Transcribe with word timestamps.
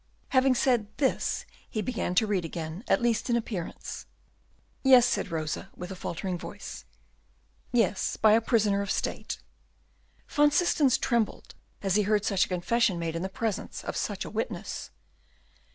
Having 0.29 0.55
said 0.55 0.87
this 0.97 1.45
he 1.69 1.79
began 1.83 2.15
to 2.15 2.25
read 2.25 2.43
again, 2.43 2.83
at 2.87 3.03
least 3.03 3.29
in 3.29 3.35
appearance. 3.35 4.07
"Yes," 4.83 5.05
said 5.05 5.29
Rosa, 5.29 5.69
with 5.75 5.91
a 5.91 5.95
faltering 5.95 6.39
voice, 6.39 6.85
"yes, 7.71 8.17
by 8.17 8.31
a 8.31 8.41
prisoner 8.41 8.81
of 8.81 8.89
state." 8.89 9.37
Van 10.27 10.49
Systens 10.49 10.97
trembled 10.97 11.53
as 11.83 11.97
he 11.97 12.01
heard 12.01 12.25
such 12.25 12.45
a 12.45 12.49
confession 12.49 12.97
made 12.97 13.15
in 13.15 13.21
the 13.21 13.29
presence 13.29 13.83
of 13.83 13.95
such 13.95 14.25
a 14.25 14.29
witness. 14.31 14.89